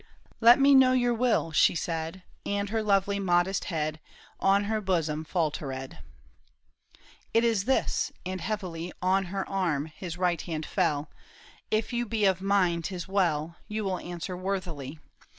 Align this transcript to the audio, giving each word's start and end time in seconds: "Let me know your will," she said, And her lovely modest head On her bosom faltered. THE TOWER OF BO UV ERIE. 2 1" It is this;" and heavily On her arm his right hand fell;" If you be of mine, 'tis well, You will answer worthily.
"Let 0.41 0.59
me 0.59 0.73
know 0.73 0.93
your 0.93 1.13
will," 1.13 1.51
she 1.51 1.75
said, 1.75 2.23
And 2.43 2.69
her 2.69 2.81
lovely 2.81 3.19
modest 3.19 3.65
head 3.65 3.99
On 4.39 4.63
her 4.63 4.81
bosom 4.81 5.23
faltered. 5.23 5.69
THE 5.69 5.69
TOWER 5.69 5.87
OF 5.91 5.91
BO 5.93 5.99
UV 5.99 6.93
ERIE. 6.95 6.95
2 6.95 7.01
1" 7.03 7.03
It 7.35 7.43
is 7.43 7.63
this;" 7.65 8.11
and 8.25 8.41
heavily 8.41 8.91
On 9.03 9.25
her 9.25 9.47
arm 9.47 9.85
his 9.95 10.17
right 10.17 10.41
hand 10.41 10.65
fell;" 10.65 11.11
If 11.69 11.93
you 11.93 12.07
be 12.07 12.25
of 12.25 12.41
mine, 12.41 12.81
'tis 12.81 13.07
well, 13.07 13.57
You 13.67 13.83
will 13.83 13.99
answer 13.99 14.35
worthily. 14.35 14.97